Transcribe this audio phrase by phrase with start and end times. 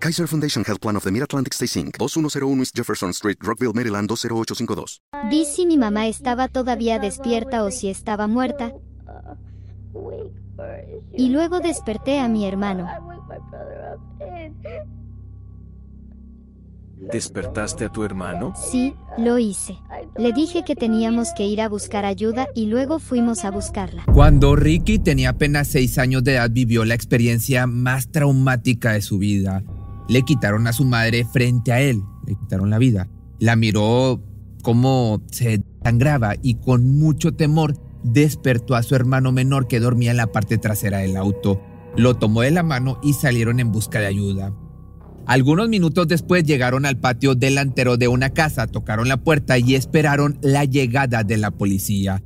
[0.00, 4.08] Kaiser Foundation Health Plan of the Mid-Atlantic Stay Inc., 2101 East Jefferson Street, Rockville, Maryland
[4.08, 5.02] 20852.
[5.28, 8.72] Vi si mi mamá estaba todavía despierta o si estaba muerta.
[11.12, 12.86] Y luego desperté a mi hermano.
[17.00, 18.54] ¿Despertaste a tu hermano?
[18.70, 19.78] Sí, lo hice.
[20.16, 24.04] Le dije que teníamos que ir a buscar ayuda y luego fuimos a buscarla.
[24.12, 29.18] Cuando Ricky tenía apenas seis años de edad vivió la experiencia más traumática de su
[29.18, 29.62] vida.
[30.08, 33.08] Le quitaron a su madre frente a él, le quitaron la vida.
[33.38, 34.22] La miró
[34.62, 40.16] como se sangraba y con mucho temor despertó a su hermano menor que dormía en
[40.16, 41.62] la parte trasera del auto.
[41.96, 44.52] Lo tomó de la mano y salieron en busca de ayuda.
[45.26, 50.38] Algunos minutos después llegaron al patio delantero de una casa, tocaron la puerta y esperaron
[50.40, 52.22] la llegada de la policía.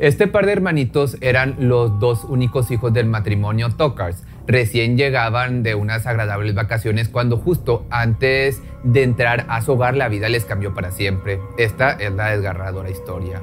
[0.00, 4.24] Este par de hermanitos eran los dos únicos hijos del matrimonio Tokars.
[4.46, 10.08] Recién llegaban de unas agradables vacaciones cuando justo antes de entrar a su hogar la
[10.08, 11.40] vida les cambió para siempre.
[11.56, 13.40] Esta es la desgarradora historia.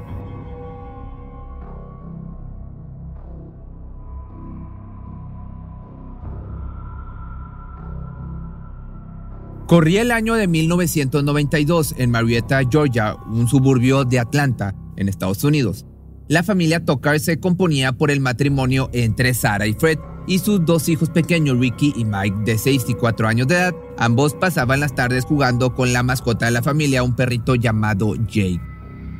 [9.65, 15.85] Corría el año de 1992 en Marietta, Georgia, un suburbio de Atlanta, en Estados Unidos.
[16.27, 20.89] La familia Tucker se componía por el matrimonio entre Sarah y Fred y sus dos
[20.89, 23.75] hijos pequeños, Ricky y Mike, de 6 y 4 años de edad.
[23.97, 28.61] Ambos pasaban las tardes jugando con la mascota de la familia, un perrito llamado Jake.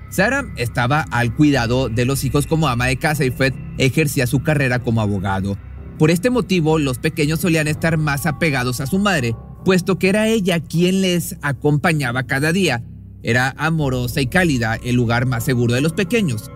[0.10, 4.44] Sarah estaba al cuidado de los hijos como ama de casa y Fred ejercía su
[4.44, 5.58] carrera como abogado.
[5.98, 10.28] Por este motivo, los pequeños solían estar más apegados a su madre, puesto que era
[10.28, 12.84] ella quien les acompañaba cada día.
[13.24, 16.52] Era amorosa y cálida, el lugar más seguro de los pequeños.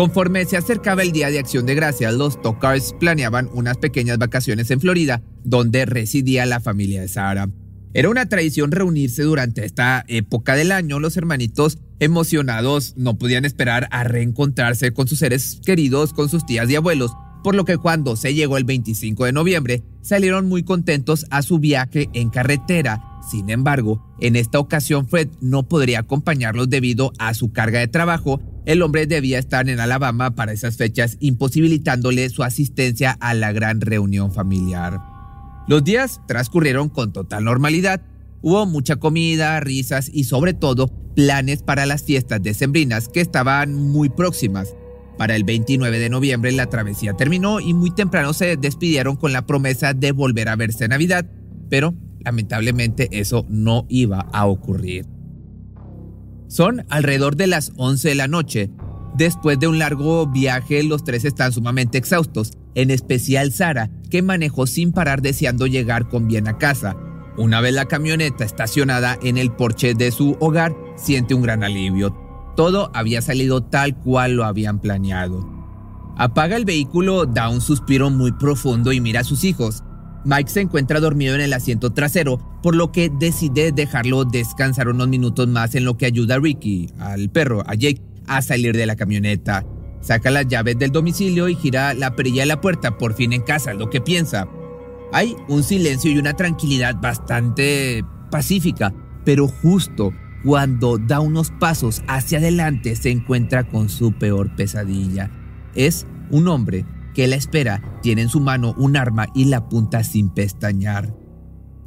[0.00, 4.70] Conforme se acercaba el Día de Acción de Gracias, los Tokars planeaban unas pequeñas vacaciones
[4.70, 7.50] en Florida, donde residía la familia de Sara.
[7.92, 11.00] Era una tradición reunirse durante esta época del año.
[11.00, 16.70] Los hermanitos emocionados no podían esperar a reencontrarse con sus seres queridos, con sus tías
[16.70, 17.12] y abuelos,
[17.44, 21.58] por lo que cuando se llegó el 25 de noviembre salieron muy contentos a su
[21.58, 23.09] viaje en carretera.
[23.28, 28.40] Sin embargo, en esta ocasión Fred no podría acompañarlos debido a su carga de trabajo.
[28.64, 33.80] El hombre debía estar en Alabama para esas fechas, imposibilitándole su asistencia a la gran
[33.80, 35.00] reunión familiar.
[35.68, 38.02] Los días transcurrieron con total normalidad.
[38.42, 44.08] Hubo mucha comida, risas y sobre todo planes para las fiestas decembrinas que estaban muy
[44.08, 44.74] próximas.
[45.18, 49.44] Para el 29 de noviembre la travesía terminó y muy temprano se despidieron con la
[49.44, 51.26] promesa de volver a verse en Navidad,
[51.68, 51.94] pero
[52.24, 55.06] lamentablemente eso no iba a ocurrir.
[56.48, 58.70] Son alrededor de las 11 de la noche.
[59.16, 64.66] Después de un largo viaje, los tres están sumamente exhaustos, en especial Sara, que manejó
[64.66, 66.96] sin parar deseando llegar con bien a casa.
[67.36, 72.14] Una vez la camioneta estacionada en el porche de su hogar, siente un gran alivio.
[72.56, 75.48] Todo había salido tal cual lo habían planeado.
[76.16, 79.84] Apaga el vehículo, da un suspiro muy profundo y mira a sus hijos.
[80.24, 85.08] Mike se encuentra dormido en el asiento trasero, por lo que decide dejarlo descansar unos
[85.08, 88.86] minutos más en lo que ayuda a Ricky, al perro, a Jake, a salir de
[88.86, 89.64] la camioneta.
[90.00, 93.42] Saca las llaves del domicilio y gira la perilla de la puerta, por fin en
[93.42, 94.48] casa, lo que piensa.
[95.12, 98.94] Hay un silencio y una tranquilidad bastante pacífica,
[99.24, 100.12] pero justo
[100.44, 105.30] cuando da unos pasos hacia adelante se encuentra con su peor pesadilla.
[105.74, 106.84] Es un hombre
[107.20, 111.14] que la espera, tiene en su mano un arma y la apunta sin pestañear.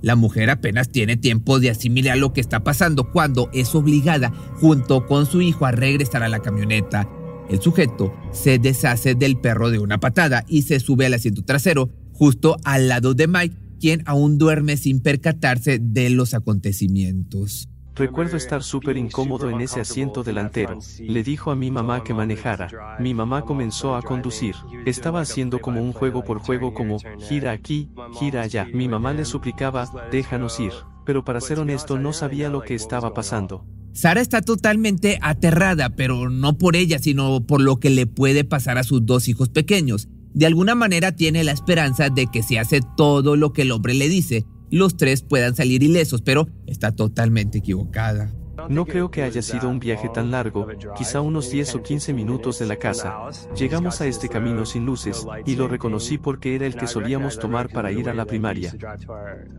[0.04, 4.30] La mujer apenas tiene tiempo de asimilar lo que está pasando cuando es obligada,
[4.62, 7.10] junto con su hijo, a regresar a la camioneta.
[7.50, 11.90] El sujeto se deshace del perro de una patada y se sube al asiento trasero,
[12.12, 17.70] justo al lado de Mike, quien aún duerme sin percatarse de los acontecimientos.
[17.96, 20.80] Recuerdo estar súper incómodo en ese asiento delantero.
[21.00, 22.98] Le dijo a mi mamá que manejara.
[23.00, 24.56] Mi mamá comenzó a conducir.
[24.86, 28.68] Estaba haciendo como un juego por juego como, gira aquí, gira allá.
[28.74, 30.72] Mi mamá le suplicaba, déjanos ir.
[31.06, 33.66] Pero para ser honesto no sabía lo que estaba pasando.
[33.92, 38.80] Sara está totalmente aterrada, pero no por ella, sino por lo que le puede pasar
[38.80, 40.08] a sus dos hijos pequeños.
[40.34, 43.94] De alguna manera tiene la esperanza de que si hace todo lo que el hombre
[43.94, 48.34] le dice, los tres puedan salir ilesos, pero está totalmente equivocada.
[48.70, 52.60] No creo que haya sido un viaje tan largo, quizá unos 10 o 15 minutos
[52.60, 53.18] de la casa.
[53.56, 57.70] Llegamos a este camino sin luces, y lo reconocí porque era el que solíamos tomar
[57.70, 58.74] para ir a la primaria.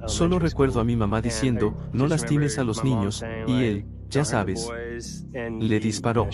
[0.06, 4.68] Solo recuerdo a mi mamá diciendo, no lastimes a los niños, y él, ya sabes,
[5.32, 6.28] le disparó.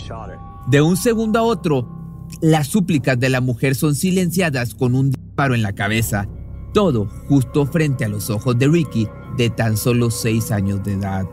[0.67, 5.53] De un segundo a otro, las súplicas de la mujer son silenciadas con un disparo
[5.53, 6.27] en la cabeza.
[6.73, 9.07] Todo justo frente a los ojos de Ricky,
[9.37, 11.25] de tan solo 6 años de edad.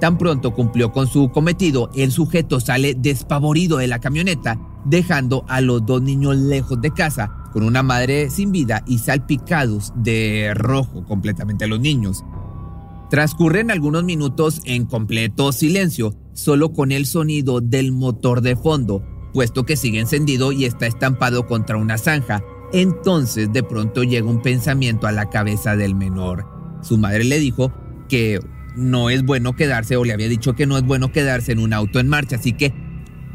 [0.00, 5.60] Tan pronto cumplió con su cometido, el sujeto sale despavorido de la camioneta, dejando a
[5.60, 11.04] los dos niños lejos de casa, con una madre sin vida y salpicados de rojo
[11.04, 12.24] completamente a los niños.
[13.10, 19.64] Transcurren algunos minutos en completo silencio, solo con el sonido del motor de fondo, puesto
[19.64, 22.44] que sigue encendido y está estampado contra una zanja.
[22.72, 26.46] Entonces de pronto llega un pensamiento a la cabeza del menor.
[26.82, 27.72] Su madre le dijo
[28.08, 28.40] que
[28.76, 31.72] no es bueno quedarse, o le había dicho que no es bueno quedarse en un
[31.72, 32.72] auto en marcha, así que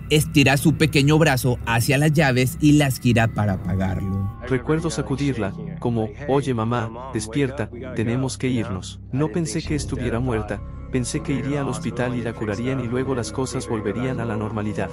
[0.10, 4.38] estira su pequeño brazo hacia las llaves y las gira para apagarlo.
[4.48, 9.02] Recuerdo sacudirla, como, oye mamá, despierta, tenemos que irnos.
[9.12, 10.62] No pensé que estuviera muerta,
[10.94, 14.38] pensé que iría al hospital y la curarían y luego las cosas volverían a la
[14.38, 14.92] normalidad.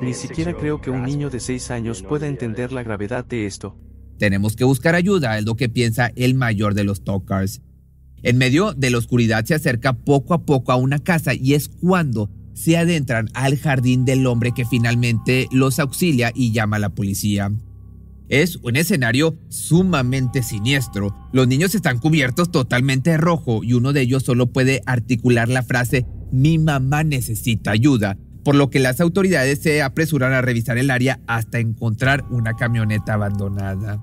[0.00, 3.76] Ni siquiera creo que un niño de 6 años pueda entender la gravedad de esto.
[4.18, 7.60] Tenemos que buscar ayuda, es lo que piensa el mayor de los Talkers.
[8.22, 11.68] En medio de la oscuridad se acerca poco a poco a una casa y es
[11.68, 16.94] cuando se adentran al jardín del hombre que finalmente los auxilia y llama a la
[16.94, 17.52] policía.
[18.32, 21.14] Es un escenario sumamente siniestro.
[21.34, 25.62] Los niños están cubiertos totalmente de rojo y uno de ellos solo puede articular la
[25.62, 30.90] frase mi mamá necesita ayuda, por lo que las autoridades se apresuran a revisar el
[30.90, 34.02] área hasta encontrar una camioneta abandonada.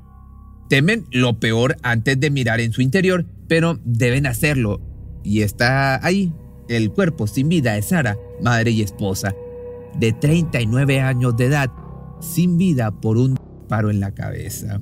[0.70, 4.80] Temen lo peor antes de mirar en su interior pero deben hacerlo.
[5.24, 6.32] Y está ahí,
[6.68, 9.34] el cuerpo sin vida de Sara, madre y esposa,
[9.96, 11.72] de 39 años de edad,
[12.22, 13.40] sin vida por un
[13.70, 14.80] en la cabeza.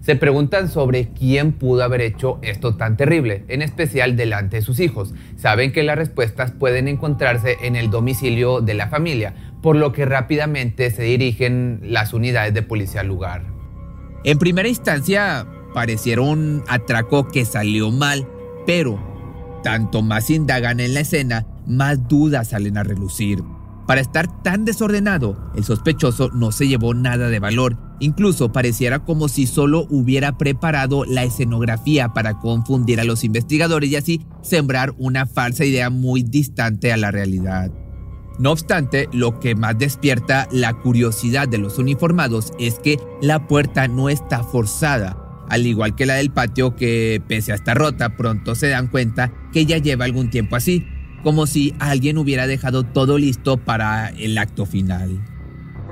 [0.00, 4.80] Se preguntan sobre quién pudo haber hecho esto tan terrible, en especial delante de sus
[4.80, 5.12] hijos.
[5.36, 10.06] Saben que las respuestas pueden encontrarse en el domicilio de la familia, por lo que
[10.06, 13.44] rápidamente se dirigen las unidades de policía al lugar.
[14.24, 18.26] En primera instancia, pareciera un atraco que salió mal,
[18.66, 18.98] pero
[19.62, 23.42] tanto más indagan en la escena, más dudas salen a relucir.
[23.90, 29.26] Para estar tan desordenado, el sospechoso no se llevó nada de valor, incluso pareciera como
[29.26, 35.26] si solo hubiera preparado la escenografía para confundir a los investigadores y así sembrar una
[35.26, 37.72] falsa idea muy distante a la realidad.
[38.38, 43.88] No obstante, lo que más despierta la curiosidad de los uniformados es que la puerta
[43.88, 45.16] no está forzada,
[45.48, 49.32] al igual que la del patio que, pese a estar rota, pronto se dan cuenta
[49.52, 50.86] que ya lleva algún tiempo así,
[51.22, 55.22] como si alguien hubiera dejado todo listo para el acto final.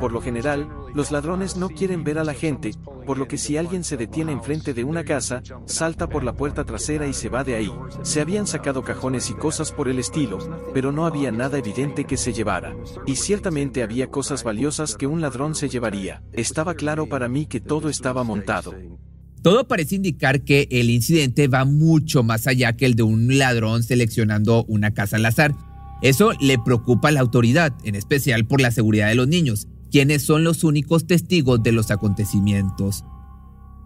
[0.00, 2.70] Por lo general, los ladrones no quieren ver a la gente,
[3.04, 6.64] por lo que si alguien se detiene enfrente de una casa, salta por la puerta
[6.64, 7.72] trasera y se va de ahí.
[8.02, 10.38] Se habían sacado cajones y cosas por el estilo,
[10.72, 12.76] pero no había nada evidente que se llevara.
[13.06, 16.22] Y ciertamente había cosas valiosas que un ladrón se llevaría.
[16.32, 18.74] Estaba claro para mí que todo estaba montado.
[19.42, 23.82] Todo parece indicar que el incidente va mucho más allá que el de un ladrón
[23.82, 25.54] seleccionando una casa al azar.
[26.02, 30.22] Eso le preocupa a la autoridad, en especial por la seguridad de los niños, quienes
[30.22, 33.04] son los únicos testigos de los acontecimientos.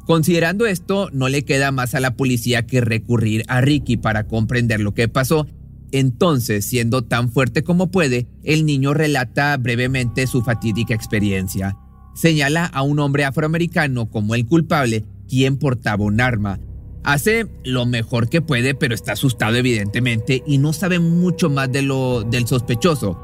[0.06, 4.80] Considerando esto, no le queda más a la policía que recurrir a Ricky para comprender
[4.80, 5.46] lo que pasó.
[5.92, 11.76] Entonces, siendo tan fuerte como puede, el niño relata brevemente su fatídica experiencia.
[12.14, 16.60] Señala a un hombre afroamericano como el culpable quien portaba un arma.
[17.04, 21.80] Hace lo mejor que puede, pero está asustado evidentemente y no sabe mucho más de
[21.80, 23.18] lo del sospechoso.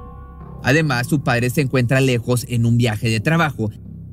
[0.65, 3.71] Además, su padre se encuentra lejos en un viaje de trabajo,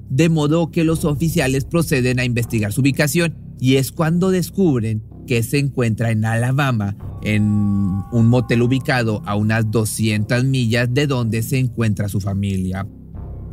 [0.10, 5.42] de modo que los oficiales proceden a investigar su ubicación y es cuando descubren que
[5.42, 7.44] se encuentra en Alabama, en
[8.12, 12.86] un motel ubicado a unas 200 millas de donde se encuentra su familia.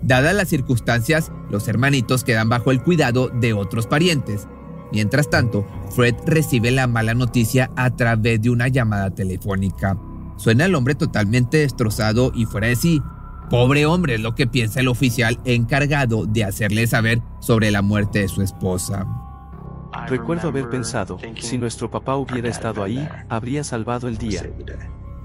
[0.03, 4.49] Dadas las circunstancias, los hermanitos quedan bajo el cuidado de otros parientes.
[4.91, 9.97] Mientras tanto, Fred recibe la mala noticia a través de una llamada telefónica.
[10.37, 13.01] Suena el hombre totalmente destrozado y fuera de sí.
[13.49, 18.21] Pobre hombre es lo que piensa el oficial encargado de hacerle saber sobre la muerte
[18.21, 19.07] de su esposa.
[20.09, 24.43] Recuerdo haber pensado, si nuestro papá hubiera estado ahí, habría salvado el día.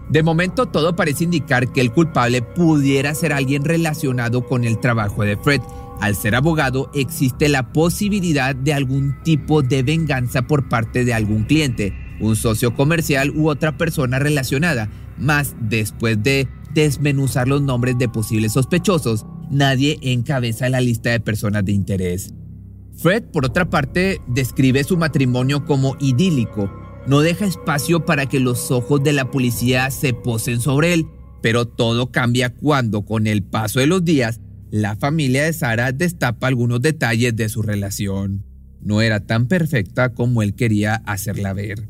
[0.10, 5.24] De momento todo parece indicar que el culpable pudiera ser alguien relacionado con el trabajo
[5.24, 5.62] de Fred.
[6.00, 11.44] Al ser abogado existe la posibilidad de algún tipo de venganza por parte de algún
[11.44, 18.08] cliente, un socio comercial u otra persona relacionada, Más después de desmenuzar los nombres de
[18.08, 22.36] posibles sospechosos, nadie encabeza la lista de personas de interés.
[22.98, 26.70] Fred, por otra parte, describe su matrimonio como idílico.
[27.08, 31.08] No deja espacio para que los ojos de la policía se posen sobre él,
[31.42, 36.48] pero todo cambia cuando, con el paso de los días, la familia de Sara destapa
[36.48, 38.44] algunos detalles de su relación.
[38.82, 41.88] No era tan perfecta como él quería hacerla ver.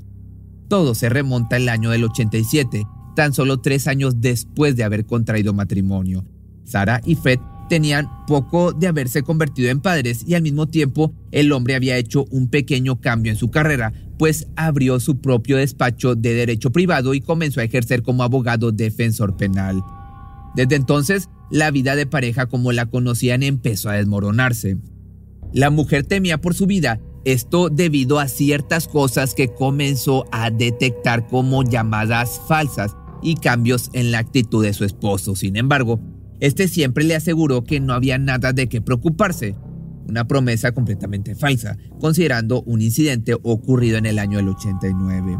[0.67, 2.83] Todo se remonta al año del 87,
[3.15, 6.25] tan solo tres años después de haber contraído matrimonio.
[6.63, 11.51] Sara y Fred tenían poco de haberse convertido en padres y al mismo tiempo el
[11.51, 16.33] hombre había hecho un pequeño cambio en su carrera, pues abrió su propio despacho de
[16.33, 19.83] derecho privado y comenzó a ejercer como abogado defensor penal.
[20.55, 24.77] Desde entonces, la vida de pareja como la conocían empezó a desmoronarse.
[25.53, 31.27] La mujer temía por su vida, esto debido a ciertas cosas que comenzó a detectar
[31.27, 35.35] como llamadas falsas y cambios en la actitud de su esposo.
[35.35, 35.99] Sin embargo,
[36.39, 39.55] este siempre le aseguró que no había nada de qué preocuparse,
[40.07, 45.37] una promesa completamente falsa, considerando un incidente ocurrido en el año del 89.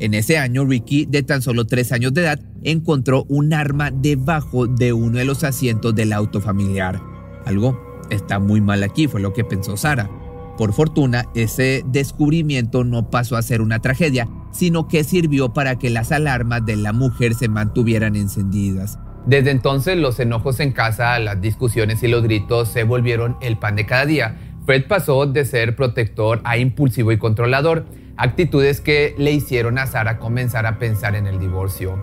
[0.00, 4.66] En ese año, Ricky, de tan solo tres años de edad, encontró un arma debajo
[4.66, 7.00] de uno de los asientos del auto familiar.
[7.44, 7.78] Algo
[8.10, 10.10] está muy mal aquí, fue lo que pensó Sara.
[10.56, 15.90] Por fortuna, ese descubrimiento no pasó a ser una tragedia, sino que sirvió para que
[15.90, 18.98] las alarmas de la mujer se mantuvieran encendidas.
[19.26, 23.76] Desde entonces los enojos en casa, las discusiones y los gritos se volvieron el pan
[23.76, 24.38] de cada día.
[24.66, 30.18] Fred pasó de ser protector a impulsivo y controlador, actitudes que le hicieron a Sara
[30.18, 32.02] comenzar a pensar en el divorcio.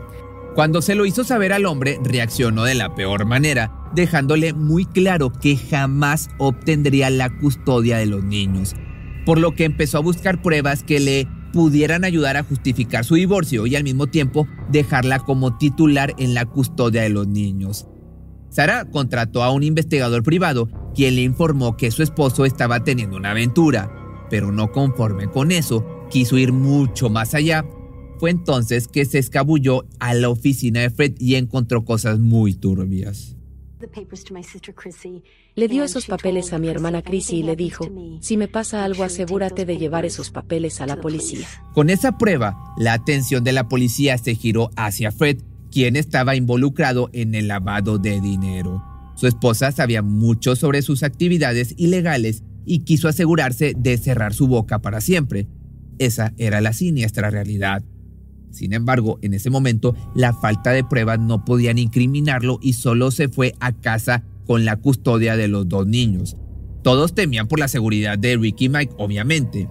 [0.56, 5.32] Cuando se lo hizo saber al hombre, reaccionó de la peor manera, dejándole muy claro
[5.32, 8.76] que jamás obtendría la custodia de los niños,
[9.26, 13.68] por lo que empezó a buscar pruebas que le pudieran ayudar a justificar su divorcio
[13.68, 17.88] y al mismo tiempo dejarla como titular en la custodia de los niños.
[18.50, 23.32] Sara contrató a un investigador privado quien le informó que su esposo estaba teniendo una
[23.32, 23.90] aventura,
[24.30, 27.66] pero no conforme con eso, quiso ir mucho más allá.
[28.20, 33.38] Fue entonces que se escabulló a la oficina de Fred y encontró cosas muy turbias.
[35.56, 39.04] Le dio esos papeles a mi hermana Chrissy y le dijo, si me pasa algo
[39.04, 41.48] asegúrate de llevar esos papeles a la policía.
[41.74, 45.38] Con esa prueba, la atención de la policía se giró hacia Fred,
[45.72, 48.84] quien estaba involucrado en el lavado de dinero.
[49.16, 54.80] Su esposa sabía mucho sobre sus actividades ilegales y quiso asegurarse de cerrar su boca
[54.80, 55.48] para siempre.
[56.00, 57.84] Esa era la siniestra realidad.
[58.52, 63.30] Sin embargo, en ese momento, la falta de pruebas no podían incriminarlo y solo se
[63.30, 66.38] fue a casa con la custodia de los dos niños.
[66.84, 69.70] Todos temían por la seguridad de Ricky Mike, obviamente.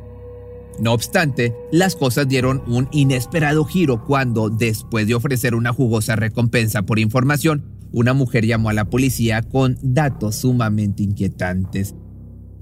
[0.79, 6.83] No obstante, las cosas dieron un inesperado giro cuando, después de ofrecer una jugosa recompensa
[6.83, 11.95] por información, una mujer llamó a la policía con datos sumamente inquietantes.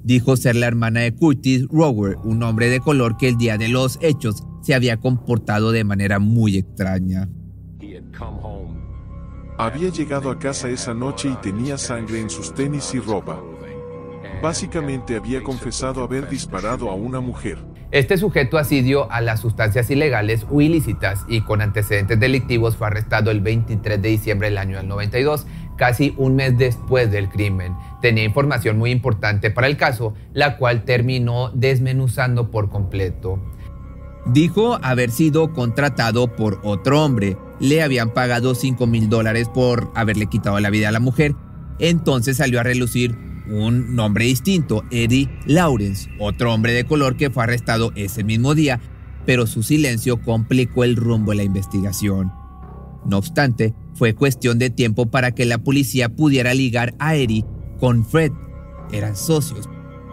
[0.03, 3.69] Dijo ser la hermana de Curtis Rower, un hombre de color que el día de
[3.69, 7.29] los hechos se había comportado de manera muy extraña.
[9.59, 13.43] Había llegado a casa esa noche y tenía sangre en sus tenis y ropa.
[14.41, 17.59] Básicamente había confesado haber disparado a una mujer.
[17.91, 23.31] Este sujeto asidio a las sustancias ilegales o ilícitas y con antecedentes delictivos fue arrestado
[23.31, 25.47] el 23 de diciembre del año del 92,
[25.77, 27.75] casi un mes después del crimen.
[28.03, 33.41] Tenía información muy importante para el caso, la cual terminó desmenuzando por completo.
[34.33, 40.27] Dijo haber sido contratado por otro hombre, le habían pagado 5 mil dólares por haberle
[40.27, 41.35] quitado la vida a la mujer.
[41.79, 43.17] Entonces salió a relucir
[43.49, 48.81] un nombre distinto, Eddie Lawrence, otro hombre de color que fue arrestado ese mismo día,
[49.25, 52.31] pero su silencio complicó el rumbo de la investigación.
[53.07, 57.47] No obstante, fue cuestión de tiempo para que la policía pudiera ligar a Eddie
[57.81, 58.33] con Fred.
[58.93, 59.69] Eran socios,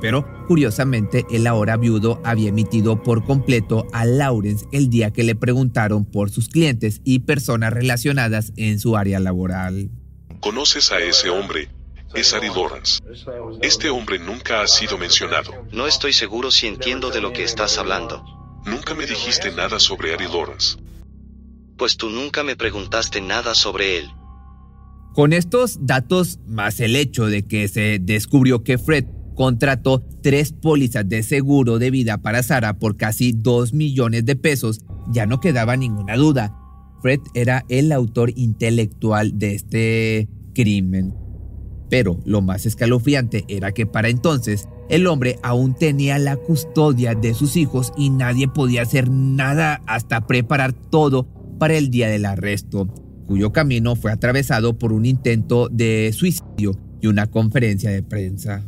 [0.05, 5.33] pero curiosamente el ahora viudo había emitido por completo a Lawrence el día que le
[5.33, 9.89] preguntaron por sus clientes y personas relacionadas en su área laboral.
[10.41, 11.69] ¿Conoces a ese hombre?
[12.13, 13.01] Es Ari Lawrence.
[13.63, 15.51] Este hombre nunca ha sido mencionado.
[15.71, 18.23] No estoy seguro si entiendo de lo que estás hablando.
[18.63, 20.77] Nunca me dijiste nada sobre Ari Lawrence.
[21.77, 24.11] Pues tú nunca me preguntaste nada sobre él.
[25.15, 31.07] Con estos datos, más el hecho de que se descubrió que Fred contrató tres pólizas
[31.07, 35.77] de seguro de vida para Sara por casi 2 millones de pesos, ya no quedaba
[35.77, 36.57] ninguna duda.
[37.01, 41.13] Fred era el autor intelectual de este crimen.
[41.89, 47.33] Pero lo más escalofriante era que para entonces el hombre aún tenía la custodia de
[47.33, 51.27] sus hijos y nadie podía hacer nada hasta preparar todo
[51.59, 52.87] para el día del arresto,
[53.27, 58.65] cuyo camino fue atravesado por un intento de suicidio y una conferencia de prensa.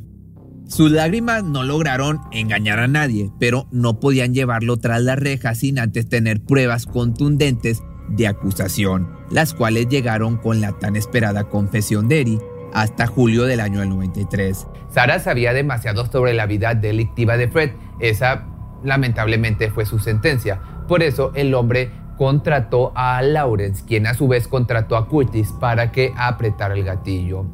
[0.68, 5.80] Sus lágrimas no lograron engañar a nadie, pero no podían llevarlo tras las rejas sin
[5.80, 12.22] antes tener pruebas contundentes de acusación, las cuales llegaron con la tan esperada confesión de
[12.22, 12.40] Eri
[12.74, 14.68] hasta julio del año 93.
[14.90, 17.72] Sara sabía demasiado sobre la vida delictiva de Fred.
[18.00, 18.46] Esa
[18.84, 20.60] lamentablemente fue su sentencia.
[20.88, 25.92] Por eso el hombre contrató a Lawrence, quien a su vez contrató a Curtis para
[25.92, 27.46] que apretara el gatillo.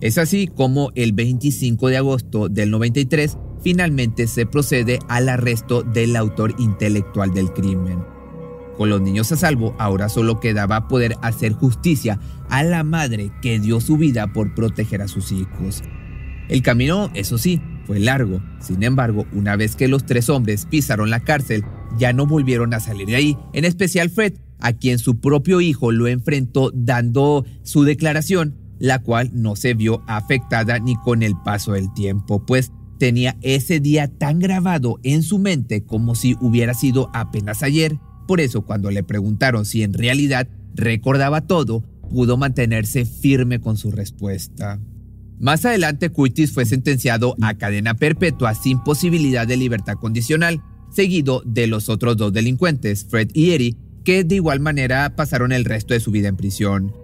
[0.00, 6.16] Es así como el 25 de agosto del 93 finalmente se procede al arresto del
[6.16, 8.04] autor intelectual del crimen.
[8.76, 12.18] Con los niños a salvo, ahora solo quedaba poder hacer justicia
[12.50, 15.82] a la madre que dio su vida por proteger a sus hijos.
[16.48, 18.42] El camino, eso sí, fue largo.
[18.60, 21.64] Sin embargo, una vez que los tres hombres pisaron la cárcel,
[21.96, 25.92] ya no volvieron a salir de ahí, en especial Fred, a quien su propio hijo
[25.92, 31.72] lo enfrentó dando su declaración, la cual no se vio afectada ni con el paso
[31.72, 37.10] del tiempo, pues tenía ese día tan grabado en su mente como si hubiera sido
[37.12, 37.98] apenas ayer.
[38.26, 43.90] Por eso cuando le preguntaron si en realidad recordaba todo, pudo mantenerse firme con su
[43.90, 44.80] respuesta.
[45.38, 50.62] Más adelante, Curtis fue sentenciado a cadena perpetua sin posibilidad de libertad condicional,
[50.92, 55.64] seguido de los otros dos delincuentes, Fred y Eddie, que de igual manera pasaron el
[55.64, 57.03] resto de su vida en prisión.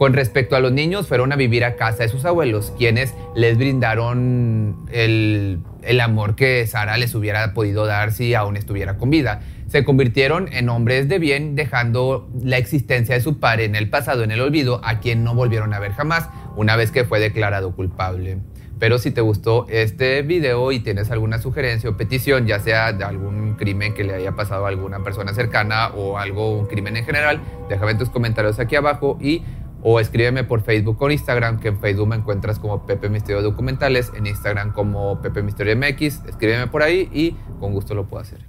[0.00, 3.58] Con respecto a los niños, fueron a vivir a casa de sus abuelos, quienes les
[3.58, 9.42] brindaron el, el amor que Sara les hubiera podido dar si aún estuviera con vida
[9.66, 14.24] se convirtieron en hombres de bien, dejando la existencia de su padre en el pasado
[14.24, 17.76] en el olvido, a quien no volvieron a ver jamás, una vez que fue declarado
[17.76, 18.38] culpable.
[18.80, 23.04] Pero si te gustó este video y tienes alguna sugerencia o petición, ya sea de
[23.04, 27.04] algún crimen que le haya pasado a alguna persona cercana o algo, un crimen en
[27.04, 29.42] general, déjame tus comentarios aquí abajo y
[29.82, 34.12] o escríbeme por Facebook o Instagram, que en Facebook me encuentras como Pepe Misterio Documentales,
[34.14, 38.46] en Instagram como Pepe Misterio MX, escríbeme por ahí y con gusto lo puedo hacer.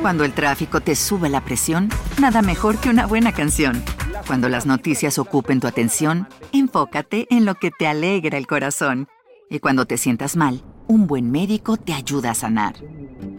[0.00, 1.88] Cuando el tráfico te sube la presión,
[2.20, 3.82] nada mejor que una buena canción.
[4.26, 9.08] Cuando las noticias ocupen tu atención, enfócate en lo que te alegra el corazón.
[9.48, 12.74] Y cuando te sientas mal, un buen médico te ayuda a sanar.